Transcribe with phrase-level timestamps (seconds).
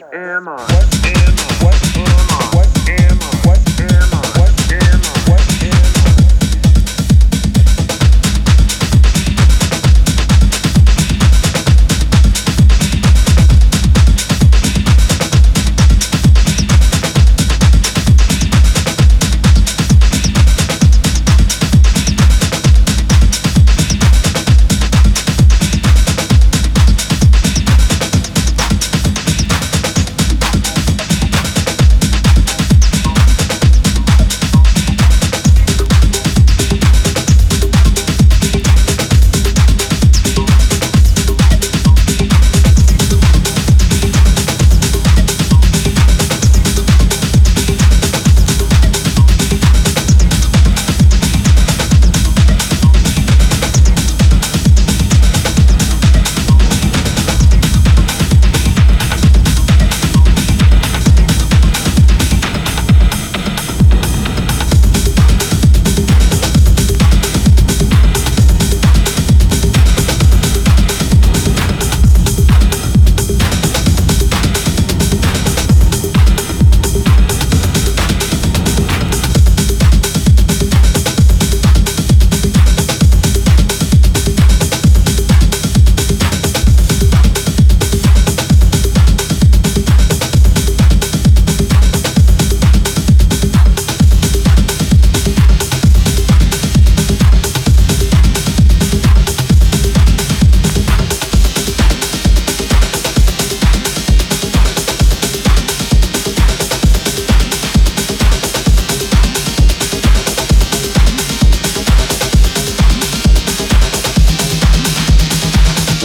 [0.00, 0.91] Am I?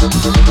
[0.00, 0.50] Thank Thank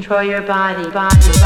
[0.00, 1.39] Control your body, body.